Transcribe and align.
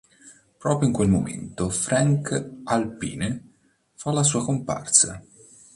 Proprio 0.57 0.87
in 0.87 0.95
quel 0.95 1.09
momento, 1.09 1.69
Frank 1.69 2.53
Alpine 2.63 3.53
fa 3.93 4.11
la 4.11 4.23
sua 4.23 4.43
comparsa. 4.43 5.23